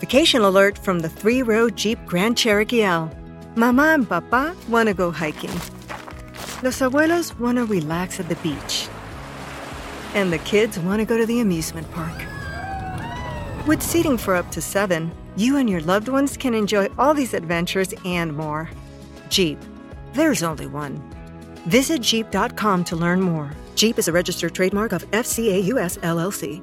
Vacation 0.00 0.42
alert 0.42 0.76
from 0.76 0.98
the 0.98 1.08
three 1.08 1.42
row 1.42 1.70
Jeep 1.70 1.98
Grand 2.04 2.36
Cherokee 2.36 2.82
L. 2.82 3.10
Mama 3.54 3.94
and 3.94 4.06
Papa 4.06 4.54
want 4.68 4.88
to 4.88 4.94
go 4.94 5.10
hiking. 5.10 5.50
Los 6.62 6.80
abuelos 6.80 7.38
want 7.38 7.56
to 7.56 7.64
relax 7.64 8.20
at 8.20 8.28
the 8.28 8.36
beach. 8.36 8.88
And 10.14 10.30
the 10.30 10.38
kids 10.38 10.78
want 10.78 11.00
to 11.00 11.06
go 11.06 11.16
to 11.16 11.24
the 11.24 11.40
amusement 11.40 11.90
park. 11.92 12.14
With 13.66 13.82
seating 13.82 14.18
for 14.18 14.34
up 14.34 14.50
to 14.50 14.60
seven, 14.60 15.10
you 15.36 15.56
and 15.56 15.68
your 15.68 15.80
loved 15.80 16.08
ones 16.08 16.36
can 16.36 16.52
enjoy 16.52 16.88
all 16.98 17.14
these 17.14 17.32
adventures 17.32 17.94
and 18.04 18.36
more. 18.36 18.68
Jeep, 19.30 19.58
there's 20.12 20.42
only 20.42 20.66
one. 20.66 21.02
Visit 21.66 22.02
Jeep.com 22.02 22.84
to 22.84 22.96
learn 22.96 23.22
more. 23.22 23.50
Jeep 23.76 23.98
is 23.98 24.08
a 24.08 24.12
registered 24.12 24.54
trademark 24.54 24.92
of 24.92 25.10
FCA 25.12 25.64
US 25.64 25.96
LLC. 25.98 26.62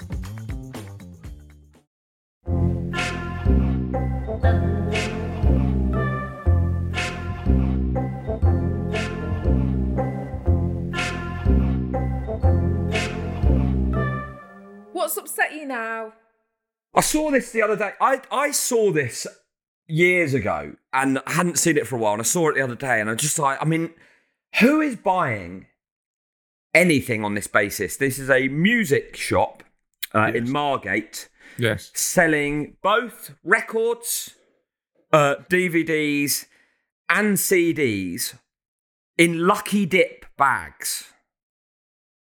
I 16.93 17.01
saw 17.01 17.31
this 17.31 17.51
the 17.51 17.61
other 17.61 17.75
day. 17.75 17.91
I, 18.01 18.21
I 18.31 18.51
saw 18.51 18.91
this 18.91 19.25
years 19.87 20.33
ago 20.33 20.73
and 20.93 21.19
I 21.25 21.31
hadn't 21.33 21.57
seen 21.59 21.77
it 21.77 21.87
for 21.87 21.95
a 21.95 21.99
while. 21.99 22.13
And 22.13 22.21
I 22.21 22.25
saw 22.25 22.49
it 22.49 22.55
the 22.55 22.61
other 22.61 22.75
day 22.75 22.99
and 22.99 23.09
I 23.09 23.15
just 23.15 23.39
like, 23.39 23.57
I 23.61 23.65
mean, 23.65 23.91
who 24.59 24.81
is 24.81 24.95
buying 24.97 25.67
anything 26.73 27.23
on 27.23 27.33
this 27.35 27.47
basis? 27.47 27.97
This 27.97 28.19
is 28.19 28.29
a 28.29 28.47
music 28.49 29.15
shop 29.15 29.63
uh, 30.13 30.31
in 30.33 30.49
Margate 30.51 31.29
Yes. 31.57 31.91
selling 31.93 32.77
both 32.81 33.35
records, 33.43 34.35
uh, 35.13 35.35
DVDs, 35.49 36.45
and 37.09 37.35
CDs 37.37 38.35
in 39.17 39.45
Lucky 39.45 39.85
Dip 39.85 40.25
bags. 40.37 41.11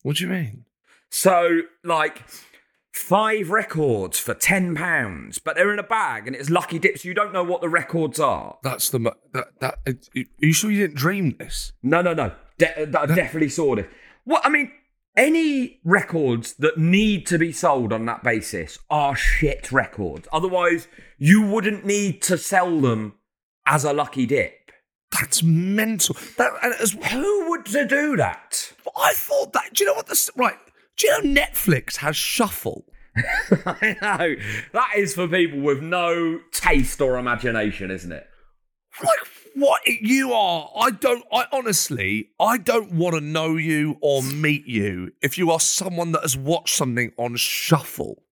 What 0.02 0.16
do 0.16 0.24
you 0.24 0.30
mean? 0.30 0.64
So, 1.10 1.60
like, 1.84 2.22
five 2.92 3.50
records 3.50 4.18
for 4.18 4.34
£10, 4.34 5.40
but 5.44 5.56
they're 5.56 5.72
in 5.72 5.78
a 5.78 5.84
bag 5.84 6.26
and 6.26 6.36
it's 6.36 6.50
Lucky 6.50 6.78
Dips. 6.78 7.04
You 7.04 7.14
don't 7.14 7.32
know 7.32 7.42
what 7.42 7.60
the 7.60 7.68
records 7.68 8.20
are. 8.20 8.58
That's 8.62 8.90
the 8.90 8.98
mo- 9.00 9.14
that 9.32 9.48
that. 9.60 9.78
Are 9.86 9.94
you 10.38 10.52
sure 10.52 10.70
you 10.70 10.86
didn't 10.86 10.96
dream 10.96 11.36
this? 11.38 11.72
No, 11.82 12.02
no, 12.02 12.14
no. 12.14 12.32
De- 12.58 12.82
uh, 12.82 13.00
I 13.00 13.06
definitely 13.06 13.48
saw 13.48 13.76
this. 13.76 13.86
What 14.24 14.44
I 14.44 14.50
mean, 14.50 14.70
any 15.16 15.80
records 15.84 16.54
that 16.54 16.78
need 16.78 17.26
to 17.26 17.38
be 17.38 17.52
sold 17.52 17.92
on 17.92 18.06
that 18.06 18.22
basis 18.22 18.78
are 18.90 19.16
shit 19.16 19.72
records. 19.72 20.28
Otherwise, 20.32 20.88
you 21.18 21.42
wouldn't 21.42 21.84
need 21.84 22.22
to 22.22 22.38
sell 22.38 22.80
them 22.80 23.14
as 23.66 23.84
a 23.84 23.92
lucky 23.92 24.26
dip. 24.26 24.70
That's 25.10 25.42
mental. 25.42 26.16
That 26.38 26.52
as 26.80 26.92
Who 27.10 27.50
would 27.50 27.66
to 27.66 27.86
do 27.86 28.16
that? 28.16 28.72
I 28.96 29.12
thought 29.12 29.52
that. 29.52 29.74
Do 29.74 29.84
you 29.84 29.90
know 29.90 29.94
what 29.94 30.06
this? 30.06 30.30
Right. 30.36 30.56
Do 31.02 31.08
you 31.08 31.22
know 31.24 31.42
Netflix 31.42 31.96
has 31.96 32.16
Shuffle? 32.16 32.84
I 33.16 33.96
know. 34.00 34.36
That 34.72 34.92
is 34.96 35.16
for 35.16 35.26
people 35.26 35.58
with 35.58 35.82
no 35.82 36.38
taste 36.52 37.00
or 37.00 37.18
imagination, 37.18 37.90
isn't 37.90 38.12
it? 38.12 38.24
Like 39.02 39.18
what 39.56 39.80
you 39.84 40.32
are? 40.32 40.70
I 40.78 40.92
don't. 40.92 41.24
I 41.32 41.46
honestly, 41.50 42.30
I 42.38 42.56
don't 42.56 42.92
want 42.92 43.16
to 43.16 43.20
know 43.20 43.56
you 43.56 43.96
or 44.00 44.22
meet 44.22 44.68
you 44.68 45.10
if 45.20 45.36
you 45.36 45.50
are 45.50 45.58
someone 45.58 46.12
that 46.12 46.22
has 46.22 46.36
watched 46.36 46.76
something 46.76 47.10
on 47.16 47.34
Shuffle. 47.34 48.22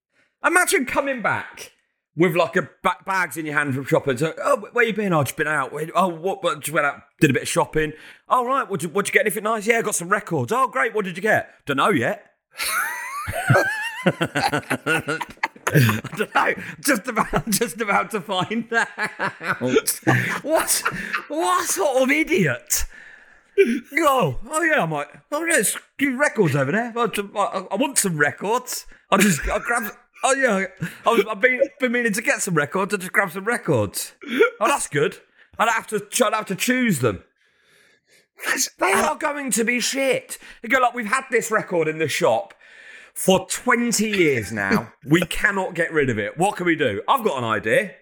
Imagine 0.41 0.85
coming 0.85 1.21
back 1.21 1.73
with 2.15 2.37
like 2.37 2.55
a 2.55 2.69
ba- 2.83 3.03
bags 3.05 3.35
in 3.35 3.45
your 3.45 3.55
hand 3.55 3.75
from 3.75 3.83
shopping. 3.83 4.15
So, 4.15 4.33
oh, 4.41 4.69
where 4.71 4.85
you 4.85 4.93
been? 4.93 5.11
Oh, 5.11 5.23
just 5.23 5.35
been 5.35 5.45
out. 5.45 5.73
Oh, 5.93 6.07
what? 6.07 6.41
what 6.41 6.61
just 6.61 6.73
went 6.73 6.85
out, 6.85 7.01
did 7.19 7.31
a 7.31 7.33
bit 7.33 7.43
of 7.43 7.49
shopping. 7.49 7.91
Oh, 8.29 8.45
right. 8.45 8.63
What'd 8.63 8.83
you, 8.83 8.89
what'd 8.89 9.09
you 9.09 9.13
get? 9.13 9.25
Anything 9.25 9.43
nice? 9.43 9.67
Yeah, 9.67 9.81
got 9.81 9.95
some 9.95 10.07
records. 10.07 10.53
Oh, 10.53 10.69
great. 10.69 10.95
What 10.95 11.03
did 11.03 11.17
you 11.17 11.21
get? 11.21 11.49
Don't 11.65 11.75
know 11.75 11.89
yet. 11.89 12.30
I 14.05 15.19
don't 16.17 16.35
know. 16.35 16.53
Just 16.79 17.07
about, 17.07 17.49
just 17.49 17.79
about 17.81 18.11
to 18.11 18.21
find 18.21 18.71
out. 18.73 19.61
what? 20.43 20.83
What 21.27 21.65
sort 21.67 22.03
of 22.03 22.09
idiot? 22.09 22.85
Oh, 23.93 24.39
oh 24.49 24.61
yeah, 24.63 24.83
I 24.83 24.85
might. 24.85 25.07
Oh 25.31 25.45
yeah, 25.45 25.53
there's 25.53 25.77
few 25.97 26.17
records 26.17 26.55
over 26.55 26.71
there. 26.71 26.93
I, 26.95 27.07
I, 27.35 27.65
I 27.71 27.75
want 27.75 27.97
some 27.97 28.17
records. 28.17 28.85
I 29.09 29.17
just, 29.17 29.41
I 29.47 29.59
grab. 29.59 29.91
Oh 30.23 30.33
yeah, 30.33 30.65
I 31.05 31.09
was, 31.09 31.25
I've 31.29 31.41
been, 31.41 31.61
been 31.79 31.91
meaning 31.91 32.13
to 32.13 32.21
get 32.21 32.41
some 32.41 32.55
records. 32.55 32.93
I 32.93 32.97
just 32.97 33.11
grab 33.11 33.31
some 33.31 33.45
records. 33.45 34.13
Oh, 34.59 34.67
that's 34.67 34.87
good. 34.87 35.17
I'd 35.59 35.69
have 35.69 35.87
to, 35.87 36.05
I'd 36.25 36.33
have 36.33 36.45
to 36.47 36.55
choose 36.55 36.99
them. 36.99 37.23
They 38.79 38.91
are 38.91 39.15
going 39.15 39.51
to 39.51 39.63
be 39.63 39.79
shit. 39.79 40.37
You 40.63 40.69
go 40.69 40.79
like, 40.79 40.93
we've 40.93 41.05
had 41.05 41.25
this 41.31 41.51
record 41.51 41.87
in 41.87 41.97
the 41.99 42.07
shop 42.07 42.53
for 43.13 43.47
20 43.47 44.09
years 44.09 44.51
now. 44.51 44.93
we 45.05 45.21
cannot 45.21 45.73
get 45.73 45.91
rid 45.91 46.09
of 46.09 46.17
it. 46.17 46.37
What 46.37 46.55
can 46.55 46.65
we 46.65 46.75
do? 46.75 47.01
I've 47.07 47.23
got 47.23 47.37
an 47.37 47.43
idea. 47.43 47.95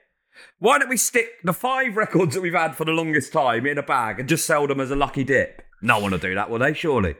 Why 0.60 0.80
don't 0.80 0.90
we 0.90 0.98
stick 0.98 1.28
the 1.44 1.54
five 1.54 1.98
records 1.98 2.34
that 2.36 2.42
we've 2.42 2.54
had 2.54 2.76
for 2.76 2.86
the 2.86 2.92
longest 2.92 3.34
time 3.34 3.66
in 3.66 3.78
a 3.78 3.84
bag 3.84 4.20
and 4.20 4.30
just 4.30 4.46
sell 4.46 4.68
them 4.68 4.80
as 4.80 4.92
a 4.92 4.96
lucky 4.96 5.24
dip? 5.24 5.62
No 5.82 6.00
one 6.00 6.12
will 6.12 6.18
do 6.20 6.36
that, 6.36 6.50
will 6.50 6.60
they? 6.60 6.74
Surely. 6.74 7.16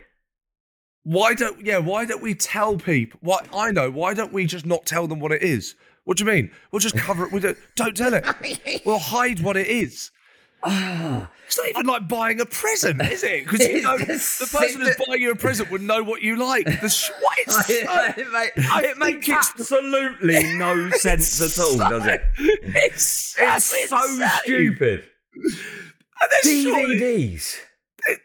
Why 1.04 1.34
don't? 1.34 1.66
Yeah. 1.66 1.80
Why 1.80 2.06
don't 2.06 2.22
we 2.22 2.36
tell 2.36 2.78
people? 2.78 3.20
What 3.24 3.48
I 3.54 3.72
know. 3.72 3.90
Why 3.90 4.14
don't 4.14 4.34
we 4.34 4.46
just 4.46 4.66
not 4.66 4.86
tell 4.86 5.08
them 5.08 5.20
what 5.20 5.32
it 5.32 5.42
is? 5.42 5.76
What 6.04 6.18
do 6.18 6.24
you 6.26 6.30
mean? 6.32 6.52
We'll 6.72 6.80
just 6.82 6.98
cover 6.98 7.26
it. 7.26 7.32
We 7.32 7.40
don't. 7.40 7.58
Don't 7.76 7.96
tell 7.96 8.14
it. 8.14 8.26
We'll 8.86 9.00
hide 9.00 9.40
what 9.40 9.58
it 9.58 9.68
is. 9.68 10.12
It's 11.50 11.58
not 11.58 11.68
even 11.70 11.86
like 11.88 12.08
buying 12.08 12.40
a 12.42 12.46
present, 12.46 13.02
is 13.02 13.24
it? 13.24 13.44
Because 13.44 13.68
you 13.68 13.82
know, 13.82 13.98
the 13.98 14.06
person 14.06 14.82
who's 14.82 14.96
buying 15.08 15.20
you 15.20 15.32
a 15.32 15.36
present 15.36 15.72
would 15.72 15.82
know 15.82 16.04
what 16.04 16.22
you 16.22 16.36
like. 16.36 16.66
The 16.80 16.88
sh- 16.90 17.10
what 17.22 17.38
is 17.40 17.56
so- 17.66 17.74
it, 18.18 18.32
make- 18.32 18.52
it 18.56 18.98
makes 19.00 19.28
absolutely 19.28 20.44
no 20.58 20.90
sense 20.92 21.42
at 21.42 21.64
all, 21.64 21.76
does 21.80 22.06
it? 22.06 22.22
It's, 22.38 23.36
It's 23.40 23.66
so 23.90 23.98
insane. 24.04 24.30
stupid. 24.44 25.06
And 25.34 26.30
there's, 26.44 26.62
surely- 26.64 27.00
DVDs. 27.00 27.56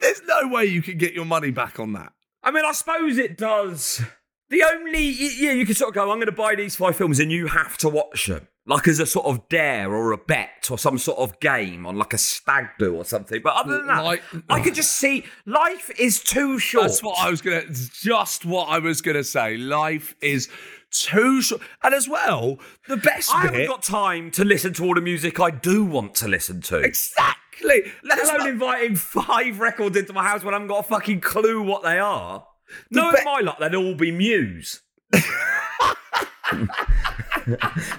there's 0.03 0.20
no 0.29 0.49
way 0.49 0.67
you 0.67 0.82
can 0.82 0.99
get 0.99 1.14
your 1.14 1.25
money 1.25 1.50
back 1.50 1.81
on 1.81 1.94
that. 1.94 2.12
I 2.43 2.50
mean, 2.50 2.67
I 2.67 2.73
suppose 2.73 3.17
it 3.17 3.38
does. 3.38 4.03
The 4.50 4.62
only, 4.62 5.00
yeah, 5.08 5.52
you 5.52 5.64
can 5.67 5.75
sort 5.75 5.88
of 5.88 5.94
go, 5.94 6.02
I'm 6.11 6.19
going 6.19 6.26
to 6.26 6.32
buy 6.32 6.55
these 6.55 6.76
five 6.76 6.96
films 6.96 7.19
and 7.19 7.32
you 7.32 7.46
have 7.49 7.76
to 7.79 7.88
watch 7.88 8.26
them. 8.26 8.46
Like 8.67 8.88
as 8.88 8.99
a 8.99 9.05
sort 9.05 9.26
of 9.26 9.46
dare 9.50 9.93
or 9.93 10.12
a 10.12 10.17
bet 10.17 10.69
or 10.70 10.79
some 10.79 10.96
sort 10.96 11.19
of 11.19 11.38
game 11.38 11.85
on 11.87 11.96
like 11.99 12.14
a 12.14 12.19
stag 12.19 12.69
do 12.79 12.94
or 12.96 13.05
something. 13.05 13.43
But 13.43 13.55
other 13.56 13.76
than 13.76 13.87
that, 13.88 14.05
Like- 14.05 14.23
I 14.49 14.61
could 14.61 14.75
just 14.75 14.93
see 14.93 15.25
life 15.44 15.91
is 15.99 16.23
too 16.23 16.58
short. 16.58 16.87
That's 16.87 17.02
what 17.02 17.19
I 17.19 17.29
was 17.31 17.43
gonna. 17.43 17.64
Just 17.69 18.46
what 18.46 18.69
I 18.70 18.79
was 18.79 19.02
gonna 19.02 19.23
say. 19.25 19.58
Life 19.58 20.14
is 20.23 20.49
too 20.90 21.43
short, 21.43 21.61
and 21.82 21.93
as 21.94 22.08
well, 22.08 22.58
the 22.88 22.97
best 22.97 23.35
I 23.35 23.43
bit. 23.43 23.50
haven't 23.52 23.67
got 23.69 23.82
time 23.82 24.31
to 24.31 24.44
listen 24.47 24.73
to 24.75 24.85
all 24.85 24.94
the 24.94 25.02
music 25.02 25.38
I 25.40 25.50
do 25.50 25.85
want 25.85 26.14
to 26.17 26.29
listen 26.29 26.62
to. 26.62 26.79
exactly. 26.79 27.93
Let 28.02 28.23
alone 28.25 28.38
what- 28.40 28.49
inviting 28.49 28.97
five 29.26 29.61
records 29.61 29.97
into 29.99 30.14
my 30.14 30.23
house 30.26 30.43
when 30.43 30.55
I 30.55 30.56
haven't 30.56 30.69
got 30.69 30.81
a 30.81 30.88
fucking 30.88 31.20
clue 31.20 31.62
what 31.62 31.82
they 31.82 31.99
are. 31.99 32.47
No, 32.90 33.12
be- 33.12 33.19
in 33.19 33.25
my 33.25 33.40
luck, 33.40 33.58
they'd 33.58 33.75
all 33.75 33.94
be 33.94 34.11
Muse. 34.11 34.82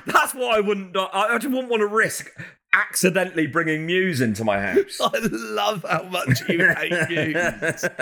That's 0.05 0.33
what 0.33 0.55
I 0.55 0.59
wouldn't. 0.59 0.95
I 0.97 1.07
I 1.33 1.37
just 1.37 1.51
wouldn't 1.53 1.69
want 1.69 1.81
to 1.81 1.87
risk 1.87 2.31
accidentally 2.73 3.47
bringing 3.47 3.85
Muse 3.85 4.19
into 4.21 4.43
my 4.43 4.59
house. 4.59 4.99
I 5.01 5.11
love 5.31 5.85
how 5.87 6.03
much 6.03 6.41
you 6.49 6.67
hate 6.73 6.91
Muse. 7.09 7.85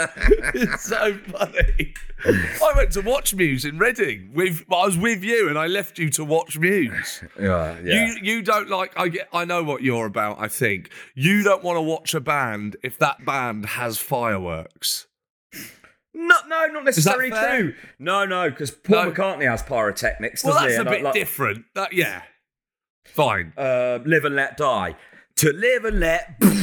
it's 0.56 0.83
so 0.83 1.13
funny. 1.31 1.94
I 2.25 2.74
went 2.75 2.92
to 2.94 3.01
watch 3.01 3.36
Muse 3.36 3.65
in 3.65 3.77
Reading. 3.77 4.31
With 4.33 4.63
I 4.71 4.86
was 4.86 4.98
with 4.98 5.24
you, 5.24 5.50
and 5.50 5.57
I 5.57 5.68
left 5.68 6.00
you 6.00 6.10
to 6.12 6.24
watch 6.24 6.57
Muse. 6.57 7.24
Yeah, 7.39 7.77
You 7.80 8.18
you 8.21 8.42
don't 8.42 8.69
like. 8.69 8.94
I 8.98 9.10
get. 9.10 9.27
I 9.33 9.45
know 9.45 9.63
what 9.63 9.81
you're 9.81 10.06
about. 10.06 10.39
I 10.39 10.48
think 10.48 10.89
you 11.15 11.44
don't 11.44 11.63
want 11.63 11.77
to 11.77 11.81
watch 11.81 12.13
a 12.13 12.21
band 12.21 12.77
if 12.83 12.98
that 13.00 13.25
band 13.25 13.65
has 13.65 13.98
fireworks. 13.98 15.07
No, 16.13 16.36
no, 16.48 16.68
not 16.68 16.83
necessarily 16.86 17.30
true. 17.31 17.74
No, 18.00 18.25
no, 18.25 18.50
because 18.50 18.71
Paul 18.71 19.06
No. 19.06 19.12
McCartney 19.12 19.50
has 19.50 19.63
pyrotechnics, 19.63 20.44
Well, 20.44 20.54
doesn't 20.54 20.68
that's 20.69 20.74
he? 20.75 20.77
a 20.77 20.81
And, 20.81 20.89
bit 20.89 21.04
like, 21.04 21.13
different. 21.13 21.65
That 21.75 21.94
yeah, 21.94 22.21
fine. 23.06 23.54
Uh, 23.57 24.00
live 24.06 24.24
and 24.25 24.36
let 24.36 24.56
die. 24.57 24.95
To 25.38 25.51
live 25.54 25.86
and 25.86 26.00
let. 26.00 26.36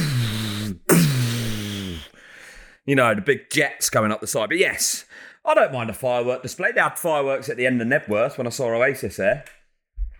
You 2.83 2.95
know, 2.95 3.13
the 3.13 3.21
big 3.21 3.49
jets 3.51 3.91
going 3.91 4.11
up 4.11 4.21
the 4.21 4.27
side. 4.27 4.49
But 4.49 4.57
yes, 4.57 5.05
I 5.45 5.53
don't 5.53 5.71
mind 5.71 5.91
a 5.91 5.93
firework 5.93 6.41
display. 6.41 6.71
They 6.71 6.81
had 6.81 6.97
fireworks 6.97 7.47
at 7.47 7.55
the 7.55 7.67
end 7.67 7.79
of 7.79 7.87
Knebworth 7.87 8.37
when 8.39 8.47
I 8.47 8.49
saw 8.49 8.65
Oasis 8.73 9.17
there. 9.17 9.45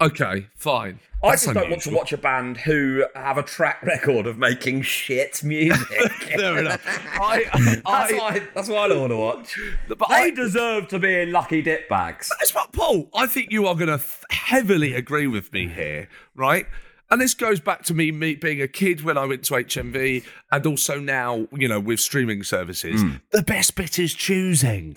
Okay, 0.01 0.48
fine. 0.56 1.00
I 1.24 1.30
That's 1.31 1.44
just 1.44 1.53
don't 1.53 1.69
want 1.69 1.83
to 1.83 1.92
watch 1.92 2.12
a 2.12 2.18
band 2.18 2.57
who 2.57 3.06
have 3.13 3.38
a 3.38 3.44
track 3.44 3.83
record 3.83 4.25
of 4.25 4.39
making 4.39 4.81
shit 4.81 5.44
music. 5.44 5.88
Fair 6.12 6.57
enough. 6.57 6.81
I, 7.21 7.44
That's 7.53 7.81
I, 7.86 8.18
why. 8.18 8.42
That's 8.56 8.68
why 8.68 8.77
I 8.77 8.88
don't 8.88 9.01
want 9.01 9.12
to 9.12 9.18
watch. 9.18 9.59
but 9.88 10.00
They 10.09 10.15
I, 10.15 10.30
deserve 10.31 10.88
to 10.88 10.98
be 10.98 11.21
in 11.21 11.31
lucky 11.31 11.62
dip 11.62 11.88
bags. 11.88 12.30
That's 12.39 12.56
what, 12.56 12.71
Paul. 12.74 13.07
I 13.13 13.27
think 13.27 13.51
you 13.51 13.68
are 13.68 13.75
going 13.75 13.89
to 13.89 13.94
f- 13.94 14.25
heavily 14.31 14.95
agree 14.95 15.27
with 15.27 15.53
me 15.53 15.68
here, 15.68 16.09
right? 16.36 16.65
And 17.12 17.21
this 17.21 17.36
goes 17.36 17.59
back 17.59 17.83
to 17.83 17.94
me, 17.94 18.12
me 18.12 18.33
being 18.36 18.59
a 18.62 18.68
kid 18.68 19.03
when 19.03 19.18
I 19.18 19.25
went 19.25 19.44
to 19.44 19.53
HMV, 19.53 20.24
and 20.51 20.65
also 20.65 21.00
now, 21.00 21.48
you 21.51 21.68
know, 21.68 21.80
with 21.80 22.00
streaming 22.00 22.42
services. 22.42 23.01
Hmm. 23.01 23.15
The 23.31 23.44
best 23.44 23.75
bit 23.75 24.00
is 24.00 24.15
choosing. 24.15 24.95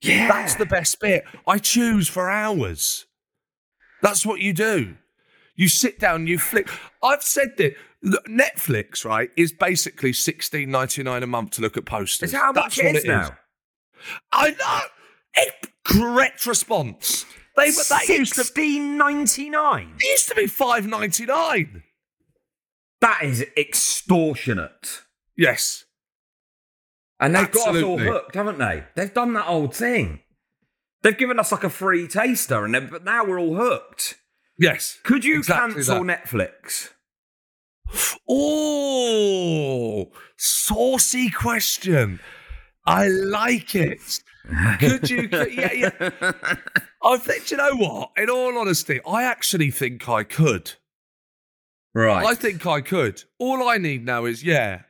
Yeah, 0.00 0.28
That's 0.28 0.54
the 0.54 0.66
best 0.66 0.98
bit. 1.00 1.24
I 1.46 1.58
choose 1.58 2.08
for 2.08 2.30
hours. 2.30 3.04
That's 4.02 4.24
what 4.26 4.40
you 4.40 4.52
do. 4.52 4.96
You 5.54 5.68
sit 5.68 5.98
down, 5.98 6.26
you 6.26 6.38
flick. 6.38 6.68
I've 7.02 7.22
said 7.22 7.56
that 7.56 7.74
Netflix, 8.28 9.04
right, 9.04 9.30
is 9.36 9.52
basically 9.52 10.12
sixteen 10.12 10.70
ninety 10.70 11.02
nine 11.02 11.22
a 11.22 11.26
month 11.26 11.52
to 11.52 11.62
look 11.62 11.76
at 11.76 11.86
posters. 11.86 12.30
Is 12.30 12.36
how 12.38 12.52
much 12.52 12.76
That's 12.76 12.78
it 12.78 12.96
is 12.96 13.04
now? 13.04 13.36
I 14.32 14.50
know. 14.50 14.80
It, 15.34 15.54
correct 15.84 16.46
response. 16.46 17.24
They 17.56 17.70
but 17.70 17.86
that 17.88 18.08
used 18.08 18.34
to 18.34 18.44
Sixteen 18.44 18.98
ninety 18.98 19.48
nine. 19.48 19.94
it 19.98 20.04
used 20.04 20.28
to 20.28 20.34
be 20.34 20.46
five 20.46 20.86
ninety 20.86 21.24
nine. 21.24 21.82
That 23.00 23.20
is 23.22 23.44
extortionate. 23.56 25.02
Yes. 25.36 25.84
And 27.18 27.34
they've 27.34 27.50
got 27.50 27.74
us 27.74 27.82
all 27.82 27.94
Absolutely. 27.94 28.06
hooked, 28.06 28.34
haven't 28.34 28.58
they? 28.58 28.84
They've 28.94 29.12
done 29.12 29.32
that 29.34 29.46
old 29.48 29.74
thing. 29.74 30.20
They've 31.06 31.16
given 31.16 31.38
us 31.38 31.52
like 31.52 31.62
a 31.62 31.70
free 31.70 32.08
taster, 32.08 32.64
and 32.64 32.90
but 32.90 33.04
now 33.04 33.24
we're 33.24 33.38
all 33.38 33.54
hooked. 33.54 34.16
Yes. 34.58 34.98
Could 35.04 35.24
you 35.24 35.38
Exactly 35.38 35.74
cancel 35.74 36.02
that. 36.04 36.24
Netflix? 36.24 36.90
Oh, 38.28 40.10
saucy 40.36 41.30
question. 41.30 42.18
I 42.84 43.06
like 43.06 43.76
it. 43.76 44.00
Could 44.80 45.08
you? 45.08 45.28
yeah, 45.32 45.72
yeah. 45.72 45.90
I 47.04 47.18
think. 47.18 47.46
Do 47.46 47.54
you 47.54 47.56
know 47.58 47.76
what? 47.76 48.10
In 48.16 48.28
all 48.28 48.58
honesty, 48.58 49.00
I 49.06 49.22
actually 49.22 49.70
think 49.70 50.08
I 50.08 50.24
could. 50.24 50.72
Right. 51.94 52.26
I 52.26 52.34
think 52.34 52.66
I 52.66 52.80
could. 52.80 53.22
All 53.38 53.68
I 53.68 53.78
need 53.78 54.04
now 54.04 54.24
is 54.24 54.42
yeah. 54.42 54.82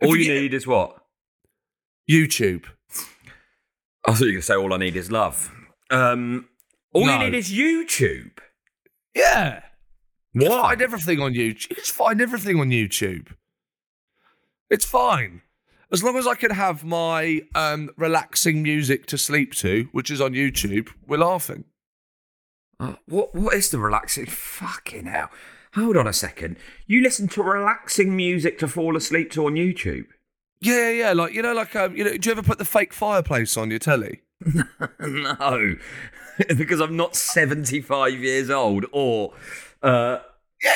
all 0.00 0.14
you 0.14 0.32
you- 0.32 0.40
need 0.40 0.54
is 0.54 0.68
what? 0.68 1.02
YouTube. 2.08 2.66
I 4.06 4.12
thought 4.12 4.20
you 4.20 4.26
were 4.26 4.32
going 4.32 4.40
to 4.40 4.46
say 4.46 4.54
all 4.54 4.72
I 4.72 4.78
need 4.78 4.96
is 4.96 5.10
love. 5.10 5.52
Um, 5.90 6.48
all 6.92 7.06
No. 7.06 7.18
you 7.18 7.30
need 7.30 7.36
is 7.36 7.50
YouTube. 7.52 8.38
Yeah. 9.14 9.62
You 10.32 10.48
Why? 10.48 10.62
Find 10.62 10.82
everything 10.82 11.20
on 11.20 11.34
YouTube. 11.34 11.74
Just 11.76 11.92
find 11.92 12.20
everything 12.20 12.60
on 12.60 12.70
YouTube. 12.70 13.28
It's 14.70 14.84
fine. 14.84 15.42
As 15.90 16.04
long 16.04 16.16
as 16.16 16.26
I 16.26 16.34
can 16.34 16.50
have 16.50 16.84
my 16.84 17.42
um, 17.54 17.90
relaxing 17.96 18.62
music 18.62 19.06
to 19.06 19.16
sleep 19.18 19.54
to, 19.54 19.88
which 19.92 20.10
is 20.10 20.20
on 20.20 20.32
YouTube, 20.32 20.90
we're 21.06 21.16
laughing. 21.18 21.64
Uh, 22.78 22.94
what 23.06 23.34
What 23.34 23.54
is 23.54 23.70
the 23.70 23.78
relaxing? 23.78 24.26
Fucking 24.26 25.06
hell. 25.06 25.30
Hold 25.74 25.96
on 25.96 26.06
a 26.06 26.12
second. 26.12 26.56
You 26.86 27.02
listen 27.02 27.26
to 27.28 27.42
relaxing 27.42 28.14
music 28.14 28.58
to 28.58 28.68
fall 28.68 28.96
asleep 28.96 29.30
to 29.32 29.46
on 29.46 29.54
YouTube? 29.54 30.06
Yeah, 30.60 30.90
yeah, 30.90 31.12
like 31.12 31.32
you 31.34 31.42
know, 31.42 31.52
like 31.52 31.74
um, 31.76 31.96
you 31.96 32.04
know, 32.04 32.16
do 32.16 32.28
you 32.28 32.32
ever 32.32 32.42
put 32.42 32.58
the 32.58 32.64
fake 32.64 32.92
fireplace 32.92 33.56
on 33.56 33.70
your 33.70 33.78
telly? 33.78 34.22
no, 35.00 35.76
because 36.56 36.80
I'm 36.80 36.96
not 36.96 37.14
75 37.16 38.12
years 38.14 38.50
old 38.50 38.86
or 38.92 39.34
uh, 39.82 40.18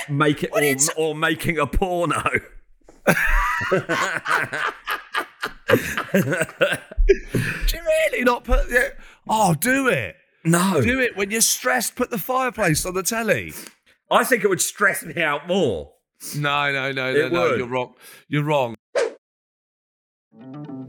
make 0.08 0.43
it 0.44 0.50
or, 0.52 0.94
or 1.11 1.14
making 1.14 1.58
a 1.58 1.67
porno. 1.67 2.23
Do 5.69 5.76
you 7.76 7.82
really 7.82 8.25
not 8.25 8.44
put? 8.44 8.70
Yeah. 8.70 8.88
Oh, 9.29 9.55
do 9.55 9.88
it. 9.88 10.17
No, 10.44 10.81
Do 10.81 10.99
it 11.00 11.17
when 11.17 11.31
you're 11.31 11.40
stressed. 11.40 11.94
Put 11.94 12.11
the 12.11 12.19
fireplace 12.19 12.84
on 12.84 12.94
the 12.94 13.02
telly. 13.02 13.52
I 14.11 14.25
think 14.25 14.44
it 14.44 14.49
would 14.49 14.61
stress 14.61 15.05
me 15.05 15.23
out 15.23 15.46
more. 15.46 15.93
No, 16.37 16.73
no, 16.73 16.93
no, 16.93 17.12
no, 17.12 17.26
It 17.26 17.32
no. 17.32 17.40
would. 17.50 17.58
You're 17.58 17.69
wrong. 17.69 17.94
You're 18.29 18.44
wrong. 18.44 18.75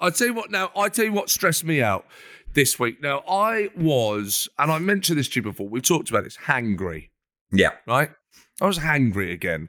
I 0.00 0.10
tell 0.10 0.28
you 0.28 0.34
what. 0.34 0.50
Now, 0.50 0.70
I 0.76 0.88
tell 0.88 1.04
you 1.04 1.12
what 1.12 1.30
stressed 1.30 1.64
me 1.64 1.82
out 1.82 2.06
this 2.52 2.78
week. 2.78 3.02
Now, 3.02 3.22
I 3.28 3.68
was, 3.76 4.48
and 4.58 4.70
I 4.72 4.78
mentioned 4.78 5.18
this 5.18 5.28
to 5.30 5.36
you 5.40 5.42
before. 5.42 5.68
We've 5.68 5.82
talked 5.82 6.10
about 6.10 6.24
this. 6.24 6.36
Hangry, 6.36 7.10
Yeah. 7.52 7.70
right? 7.86 8.10
I 8.60 8.66
was 8.66 8.78
hangry 8.78 9.32
again 9.32 9.68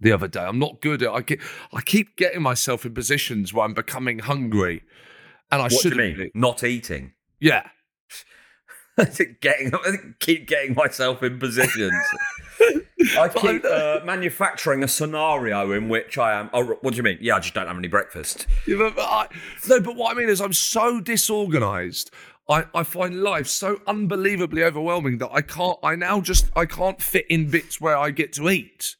the 0.00 0.12
other 0.12 0.28
day. 0.28 0.40
I'm 0.40 0.58
not 0.58 0.80
good 0.82 1.02
at. 1.02 1.10
I 1.10 1.20
get. 1.22 1.40
I 1.72 1.80
keep 1.80 2.16
getting 2.16 2.42
myself 2.42 2.84
in 2.84 2.94
positions 2.94 3.52
where 3.54 3.64
I'm 3.64 3.74
becoming 3.74 4.18
hungry, 4.20 4.82
and 5.50 5.60
I 5.60 5.64
What 5.64 5.68
do 5.70 5.74
you 5.76 5.80
shouldn't. 5.82 6.18
mean? 6.18 6.30
be. 6.34 6.38
Not 6.38 6.62
eating. 6.64 7.12
Yeah. 7.40 7.68
Getting, 9.40 9.74
I 9.74 9.96
keep 10.20 10.46
getting 10.46 10.74
myself 10.74 11.22
in 11.24 11.38
positions. 11.40 11.92
I 13.18 13.28
keep 13.28 13.64
uh, 13.64 14.00
manufacturing 14.04 14.82
a 14.82 14.88
scenario 14.88 15.72
in 15.72 15.88
which 15.88 16.18
I 16.18 16.38
am. 16.38 16.50
Oh, 16.52 16.64
what 16.80 16.92
do 16.92 16.96
you 16.96 17.02
mean? 17.02 17.18
Yeah, 17.20 17.36
I 17.36 17.40
just 17.40 17.54
don't 17.54 17.66
have 17.66 17.76
any 17.76 17.88
breakfast. 17.88 18.46
Yeah, 18.66 18.90
but, 18.94 19.02
I, 19.02 19.28
no, 19.68 19.80
but 19.80 19.96
what 19.96 20.14
I 20.14 20.18
mean 20.18 20.28
is, 20.28 20.40
I'm 20.40 20.52
so 20.52 21.00
disorganized. 21.00 22.10
I, 22.48 22.66
I 22.74 22.82
find 22.82 23.22
life 23.22 23.46
so 23.46 23.80
unbelievably 23.86 24.62
overwhelming 24.62 25.18
that 25.18 25.30
I 25.32 25.40
can't. 25.40 25.78
I 25.82 25.96
now 25.96 26.20
just 26.20 26.50
I 26.54 26.66
can't 26.66 27.00
fit 27.00 27.26
in 27.28 27.50
bits 27.50 27.80
where 27.80 27.96
I 27.96 28.10
get 28.10 28.32
to 28.34 28.50
eat. 28.50 28.96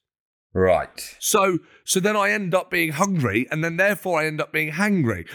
Right. 0.54 1.16
So 1.18 1.58
so 1.84 2.00
then 2.00 2.16
I 2.16 2.30
end 2.30 2.54
up 2.54 2.70
being 2.70 2.92
hungry, 2.92 3.46
and 3.50 3.62
then 3.62 3.76
therefore 3.76 4.20
I 4.20 4.26
end 4.26 4.40
up 4.40 4.52
being 4.52 4.72
hangry. 4.72 5.28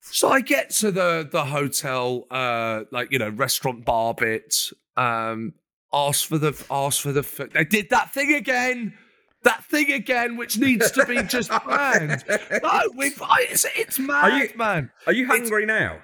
So 0.00 0.28
I 0.28 0.40
get 0.40 0.70
to 0.70 0.90
the 0.90 1.28
the 1.30 1.44
hotel, 1.44 2.26
uh, 2.30 2.84
like 2.90 3.12
you 3.12 3.18
know, 3.18 3.28
restaurant 3.28 3.84
bar 3.84 4.14
bit. 4.14 4.70
Um, 4.96 5.54
ask 5.92 6.26
for 6.28 6.38
the 6.38 6.52
ask 6.70 7.02
for 7.02 7.12
the. 7.12 7.20
f- 7.20 7.50
They 7.52 7.64
did 7.64 7.90
that 7.90 8.12
thing 8.12 8.34
again. 8.34 8.94
That 9.42 9.64
thing 9.64 9.90
again, 9.92 10.36
which 10.36 10.58
needs 10.58 10.90
to 10.90 11.06
be 11.06 11.22
just 11.22 11.50
banned. 11.66 12.24
No, 12.62 12.80
we've. 12.94 13.20
It's, 13.50 13.64
it's 13.74 13.98
mad, 13.98 14.38
you- 14.50 14.56
man. 14.58 14.90
Are 15.06 15.12
you 15.14 15.26
hungry 15.26 15.64
now? 15.66 15.98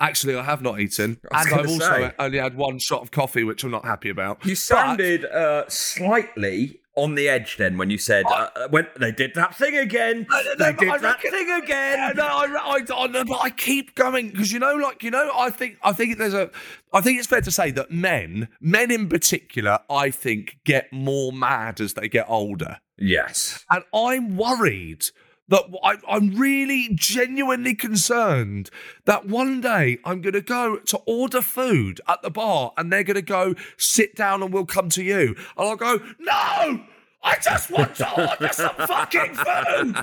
Actually, 0.00 0.36
I 0.36 0.42
have 0.44 0.62
not 0.62 0.78
eaten, 0.78 1.18
and 1.32 1.52
I've 1.52 1.66
also 1.66 1.78
say. 1.78 2.12
only 2.20 2.38
had 2.38 2.56
one 2.56 2.78
shot 2.78 3.02
of 3.02 3.10
coffee, 3.10 3.42
which 3.42 3.64
I'm 3.64 3.72
not 3.72 3.84
happy 3.84 4.10
about. 4.10 4.44
You 4.44 4.52
But- 4.52 4.58
sounded 4.58 5.24
uh, 5.24 5.64
slightly 5.68 6.80
on 6.98 7.14
the 7.14 7.28
edge 7.28 7.56
then 7.56 7.78
when 7.78 7.90
you 7.90 7.98
said 7.98 8.26
uh, 8.26 8.48
uh, 8.56 8.68
when 8.68 8.86
they 8.98 9.12
did 9.12 9.32
that 9.34 9.54
thing 9.56 9.76
again. 9.76 10.26
No, 10.30 10.42
no, 10.42 10.42
no, 10.42 10.54
they 10.66 10.72
did 10.74 10.88
I 10.88 10.98
that 10.98 11.14
reckon- 11.16 11.30
thing 11.30 11.50
again. 11.62 12.16
No, 12.16 12.24
I, 12.24 12.46
I, 12.90 12.94
I, 12.94 13.22
but 13.24 13.40
I 13.40 13.50
keep 13.50 13.94
going 13.94 14.30
because 14.30 14.52
you 14.52 14.58
know, 14.58 14.74
like 14.74 15.02
you 15.02 15.10
know, 15.10 15.30
I 15.34 15.50
think 15.50 15.78
I 15.82 15.92
think 15.92 16.18
there's 16.18 16.34
a, 16.34 16.50
I 16.92 17.00
think 17.00 17.18
it's 17.18 17.26
fair 17.28 17.40
to 17.40 17.50
say 17.50 17.70
that 17.72 17.90
men, 17.90 18.48
men 18.60 18.90
in 18.90 19.08
particular, 19.08 19.78
I 19.88 20.10
think 20.10 20.58
get 20.64 20.92
more 20.92 21.32
mad 21.32 21.80
as 21.80 21.94
they 21.94 22.08
get 22.08 22.26
older, 22.28 22.78
Yes. 22.98 23.64
and 23.70 23.84
I'm 23.94 24.36
worried 24.36 25.06
that 25.48 25.64
I, 25.82 25.96
I'm 26.08 26.36
really 26.36 26.90
genuinely 26.94 27.74
concerned 27.74 28.70
that 29.04 29.26
one 29.26 29.60
day 29.60 29.98
I'm 30.04 30.20
going 30.20 30.34
to 30.34 30.40
go 30.40 30.76
to 30.76 30.98
order 31.06 31.42
food 31.42 32.00
at 32.06 32.22
the 32.22 32.30
bar, 32.30 32.72
and 32.76 32.92
they're 32.92 33.04
going 33.04 33.16
to 33.16 33.22
go 33.22 33.54
sit 33.76 34.14
down 34.14 34.42
and 34.42 34.52
we'll 34.52 34.66
come 34.66 34.88
to 34.90 35.02
you, 35.02 35.34
and 35.56 35.68
I'll 35.68 35.76
go 35.76 36.00
no. 36.18 36.84
I 37.20 37.36
just 37.42 37.70
want 37.70 37.96
to 37.96 38.30
order 38.30 38.52
some 38.52 38.74
fucking 38.76 39.34
food. 39.34 39.96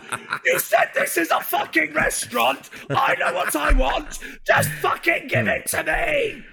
You 0.45 0.59
said 0.59 0.89
this 0.93 1.17
is 1.17 1.31
a 1.31 1.39
fucking 1.39 1.93
restaurant. 1.93 2.69
I 2.89 3.15
know 3.15 3.33
what 3.33 3.55
I 3.55 3.71
want. 3.71 4.19
Just 4.45 4.69
fucking 4.69 5.29
give 5.29 5.47
it 5.47 5.65
to 5.67 5.83
me. 5.83 6.43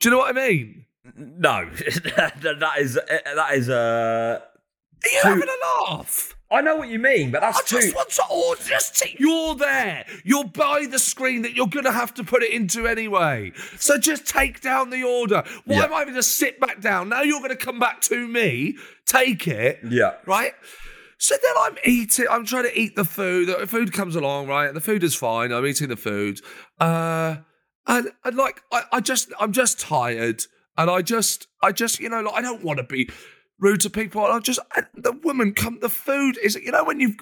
Do 0.00 0.08
you 0.08 0.10
know 0.10 0.18
what 0.18 0.36
I 0.36 0.48
mean? 0.48 0.86
No, 1.16 1.70
that 2.16 2.34
that 2.42 2.78
is 2.78 2.94
that 2.94 3.48
is 3.54 3.70
uh. 3.70 4.40
Are 5.04 5.08
you 5.12 5.22
Two- 5.22 5.28
having 5.28 5.48
a 5.48 5.92
laugh? 5.92 6.32
I 6.48 6.60
know 6.60 6.76
what 6.76 6.88
you 6.88 7.00
mean, 7.00 7.32
but 7.32 7.40
that's 7.40 7.58
I 7.58 7.60
that's 7.60 7.70
just 7.86 7.96
want 7.96 8.08
to 8.10 8.22
order. 8.30 8.62
Just 8.62 9.02
t- 9.02 9.16
you're 9.18 9.56
there. 9.56 10.06
You're 10.24 10.44
by 10.44 10.86
the 10.88 10.98
screen 11.00 11.42
that 11.42 11.54
you're 11.56 11.66
going 11.66 11.86
to 11.86 11.90
have 11.92 12.14
to 12.14 12.22
put 12.24 12.44
it 12.44 12.52
into 12.52 12.86
anyway. 12.86 13.50
So 13.78 13.98
just 13.98 14.28
take 14.28 14.60
down 14.60 14.90
the 14.90 15.02
order. 15.02 15.42
Why 15.64 15.78
Yeah. 15.78 15.84
am 15.86 15.92
I 15.94 15.98
having 15.98 16.14
to 16.14 16.22
sit 16.22 16.60
back 16.60 16.80
down? 16.80 17.08
Now 17.08 17.22
you're 17.22 17.40
going 17.40 17.50
to 17.50 17.56
come 17.56 17.80
back 17.80 18.00
to 18.02 18.28
me. 18.28 18.76
Take 19.06 19.48
it. 19.48 19.80
Yeah. 19.90 20.14
right? 20.24 20.52
So 21.18 21.34
then 21.42 21.52
I'm 21.58 21.78
eating, 21.84 22.26
I'm 22.30 22.44
trying 22.46 22.64
to 22.64 22.78
eat 22.78 22.94
the 22.94 23.04
food. 23.04 23.48
The 23.48 23.66
food 23.66 23.92
comes 23.92 24.14
along, 24.14 24.46
right? 24.46 24.72
The 24.72 24.80
food 24.80 25.02
is 25.02 25.16
fine. 25.16 25.50
I'm 25.50 25.66
eating 25.66 25.88
the 25.88 25.96
food. 25.96 26.40
Uh, 26.78 27.38
and, 27.88 28.12
and 28.24 28.36
like, 28.36 28.60
I, 28.70 28.82
I 28.92 29.00
just, 29.00 29.32
I'm 29.40 29.50
just 29.52 29.80
tired. 29.80 30.44
And 30.78 30.88
I 30.90 31.02
just, 31.02 31.48
I 31.60 31.72
just, 31.72 31.98
you 31.98 32.08
know, 32.08 32.20
like, 32.20 32.34
I 32.34 32.40
don't 32.42 32.62
want 32.62 32.76
to 32.78 32.84
be 32.84 33.08
rude 33.58 33.80
to 33.82 33.90
people. 33.90 34.22
I 34.22 34.38
just, 34.40 34.60
and 34.76 34.86
the 34.94 35.12
woman 35.12 35.54
come, 35.54 35.78
the 35.80 35.88
food 35.88 36.38
is, 36.42 36.54
you 36.56 36.72
know, 36.72 36.84
when 36.84 37.00
you've, 37.00 37.16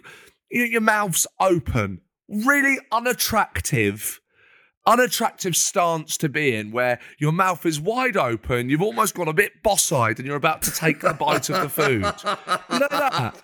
you, 0.50 0.64
your 0.64 0.81
mouth's 0.81 1.26
open, 1.41 2.00
really 2.29 2.79
unattractive. 2.93 4.21
Unattractive 4.87 5.57
stance 5.57 6.19
to 6.19 6.29
be 6.29 6.55
in 6.55 6.71
where 6.71 7.00
your 7.19 7.33
mouth 7.33 7.64
is 7.64 7.81
wide 7.81 8.19
open, 8.19 8.69
you've 8.69 8.83
almost 8.83 9.14
gone 9.14 9.29
a 9.29 9.33
bit 9.33 9.62
boss 9.62 9.91
eyed 9.91 10.19
and 10.19 10.26
you're 10.26 10.37
about 10.37 10.61
to 10.61 10.71
take 10.71 11.03
a 11.03 11.14
bite 11.14 11.49
of 11.49 11.62
the 11.62 11.71
food. 11.71 12.05
You 12.71 12.81
know 12.81 12.88
that? 12.91 13.43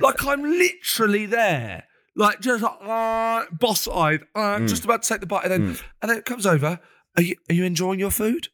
Like 0.00 0.24
I'm 0.24 0.42
literally 0.42 1.26
there, 1.26 1.84
like 2.16 2.40
just 2.40 2.62
like, 2.62 2.78
uh, 2.82 3.44
boss-eyed, 3.52 4.22
uh, 4.34 4.60
just 4.60 4.84
about 4.84 5.02
to 5.02 5.08
take 5.08 5.20
the 5.20 5.26
bite, 5.26 5.44
and 5.44 5.52
then 5.52 5.62
and 6.00 6.10
then 6.10 6.18
it 6.18 6.24
comes 6.24 6.46
over. 6.46 6.80
Are 7.16 7.22
you 7.22 7.36
are 7.48 7.54
you 7.54 7.64
enjoying 7.64 8.00
your 8.00 8.10
food? 8.10 8.48